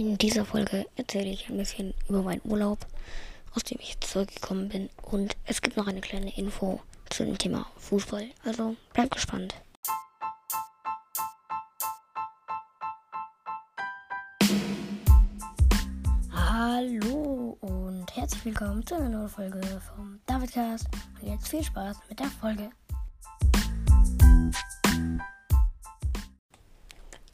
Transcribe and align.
In 0.00 0.16
dieser 0.16 0.46
Folge 0.46 0.86
erzähle 0.96 1.28
ich 1.28 1.50
ein 1.50 1.58
bisschen 1.58 1.92
über 2.08 2.22
meinen 2.22 2.40
Urlaub, 2.44 2.86
aus 3.54 3.64
dem 3.64 3.76
ich 3.82 4.00
zurückgekommen 4.00 4.70
bin. 4.70 4.88
Und 5.02 5.36
es 5.44 5.60
gibt 5.60 5.76
noch 5.76 5.86
eine 5.86 6.00
kleine 6.00 6.34
Info 6.38 6.80
zu 7.10 7.26
dem 7.26 7.36
Thema 7.36 7.66
Fußball. 7.76 8.30
Also 8.42 8.76
bleibt 8.94 9.10
gespannt. 9.10 9.54
Hallo 16.32 17.58
und 17.60 18.06
herzlich 18.16 18.42
willkommen 18.46 18.86
zu 18.86 18.94
einer 18.94 19.10
neuen 19.10 19.28
Folge 19.28 19.60
vom 19.94 20.18
Davidcast. 20.24 20.86
Und 21.20 21.28
jetzt 21.28 21.48
viel 21.48 21.62
Spaß 21.62 21.98
mit 22.08 22.18
der 22.18 22.30
Folge. 22.40 22.70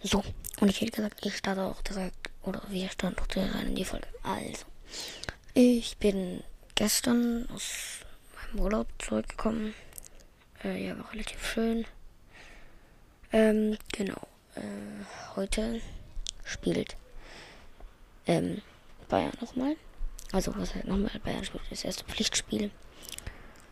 So, 0.02 0.24
und 0.60 0.68
ich 0.68 0.80
hätte 0.80 0.90
gesagt, 0.90 1.24
ich 1.24 1.36
starte 1.36 1.62
auch 1.62 1.80
direkt, 1.82 2.25
oder 2.46 2.62
wir 2.68 2.88
starten 2.88 3.18
auch 3.20 3.26
direkt 3.26 3.54
rein 3.54 3.66
in 3.68 3.74
die 3.74 3.84
Folge. 3.84 4.06
Also, 4.22 4.64
ich 5.54 5.96
bin 5.98 6.42
gestern 6.74 7.48
aus 7.54 7.98
meinem 8.34 8.64
Urlaub 8.64 8.86
zurückgekommen. 8.98 9.74
Äh, 10.64 10.86
ja, 10.86 10.98
war 10.98 11.12
relativ 11.12 11.44
schön. 11.46 11.84
Ähm, 13.32 13.76
genau. 13.92 14.20
Äh, 14.54 14.60
heute 15.34 15.80
spielt 16.44 16.96
ähm, 18.26 18.62
Bayern 19.08 19.32
nochmal. 19.40 19.76
Also, 20.32 20.54
was 20.56 20.74
heißt 20.74 20.86
nochmal? 20.86 21.10
Bayern 21.24 21.44
spielt 21.44 21.64
das 21.70 21.84
erste 21.84 22.04
Pflichtspiel. 22.04 22.70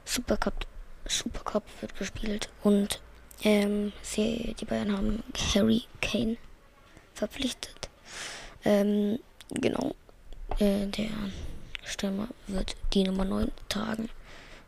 Supercup, 0.04 0.66
Supercup 1.06 1.64
wird 1.80 1.96
gespielt 1.96 2.50
und 2.62 3.00
ähm, 3.42 3.92
sie, 4.02 4.54
die 4.58 4.64
Bayern 4.64 4.96
haben 4.96 5.22
Harry 5.54 5.84
Kane 6.00 6.36
verpflichtet. 7.14 7.83
Ähm, 8.64 9.18
genau. 9.50 9.94
Äh, 10.58 10.86
der 10.86 11.10
Stürmer 11.84 12.28
wird 12.46 12.76
die 12.92 13.04
Nummer 13.04 13.24
9 13.24 13.50
tragen. 13.68 14.08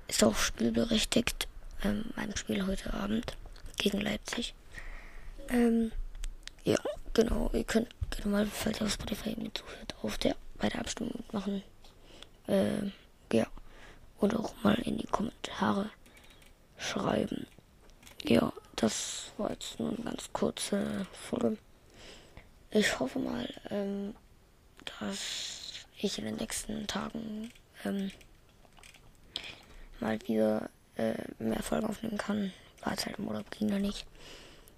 Ist 0.09 0.23
auch 0.23 0.37
spielberechtigt 0.37 1.49
ähm, 1.83 2.07
beim 2.15 2.37
Spiel 2.37 2.67
heute 2.67 2.93
Abend 2.95 3.37
gegen 3.79 4.01
Leipzig. 4.01 4.55
Ähm, 5.49 5.93
ja, 6.65 6.79
genau. 7.15 7.51
Ihr 7.53 7.65
könnt 7.65 7.89
gerne 8.11 8.31
mal, 8.31 8.47
falls 8.47 8.81
ihr 8.81 8.87
auf 8.87 8.93
Spotify 8.93 9.35
mitzuhört, 9.39 9.95
auf 10.03 10.19
der, 10.19 10.37
bei 10.59 10.69
der 10.69 10.81
Abstimmung 10.81 11.15
mitmachen. 11.17 11.63
Ähm, 12.49 12.93
ja. 13.33 13.47
Und 14.19 14.35
auch 14.35 14.55
mal 14.63 14.75
in 14.77 14.99
die 14.99 15.07
Kommentare 15.07 15.91
schreiben. 16.79 17.47
Ja, 18.25 18.53
das 18.77 19.33
war 19.37 19.51
jetzt 19.51 19.79
nur 19.79 19.91
eine 19.91 20.03
ganz 20.03 20.31
kurze 20.33 21.07
Folge. 21.13 21.59
Ich 22.77 23.01
hoffe 23.01 23.19
mal, 23.19 23.49
ähm, 23.71 24.15
dass 25.01 25.87
ich 25.97 26.19
in 26.19 26.27
den 26.27 26.37
nächsten 26.37 26.87
Tagen 26.87 27.51
ähm, 27.87 28.11
mal 29.99 30.21
wieder 30.29 30.69
äh, 30.97 31.15
mehr 31.39 31.63
Folgen 31.63 31.87
aufnehmen 31.87 32.19
kann. 32.19 32.53
War 32.83 32.93
es 32.93 33.07
halt 33.07 33.19
im 33.19 33.29
Urlaub, 33.29 33.51
ging 33.51 33.71
da 33.71 33.79
nicht. 33.79 34.05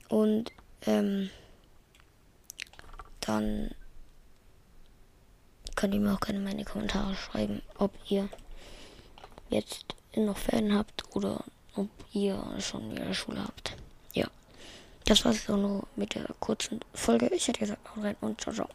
Und 0.08 0.52
ähm, 0.86 1.30
dann 3.18 3.74
könnt 5.74 5.92
ihr 5.92 5.98
mir 5.98 6.14
auch 6.14 6.20
gerne 6.20 6.38
meine 6.38 6.64
Kommentare 6.64 7.16
schreiben, 7.16 7.62
ob 7.78 7.90
ihr 8.08 8.28
jetzt 9.48 9.96
noch 10.14 10.38
Ferien 10.38 10.72
habt 10.72 11.16
oder 11.16 11.42
ob 11.74 11.90
ihr 12.12 12.40
schon 12.60 12.92
wieder 12.92 13.12
Schule 13.12 13.42
habt. 13.42 13.76
Das 15.08 15.24
war 15.24 15.32
es 15.32 15.48
auch 15.48 15.56
nur 15.56 15.84
mit 15.96 16.14
der 16.14 16.26
kurzen 16.38 16.80
Folge. 16.92 17.30
Ich 17.34 17.48
hätte 17.48 17.60
gesagt, 17.60 17.80
rein 17.96 18.14
und 18.20 18.38
ciao, 18.42 18.54
ciao. 18.54 18.68